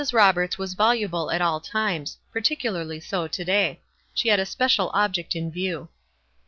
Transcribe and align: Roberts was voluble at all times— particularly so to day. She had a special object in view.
Roberts 0.13 0.57
was 0.57 0.73
voluble 0.73 1.29
at 1.29 1.41
all 1.43 1.59
times— 1.59 2.17
particularly 2.33 2.99
so 2.99 3.27
to 3.27 3.45
day. 3.45 3.81
She 4.15 4.29
had 4.29 4.39
a 4.39 4.47
special 4.47 4.89
object 4.95 5.35
in 5.35 5.51
view. 5.51 5.89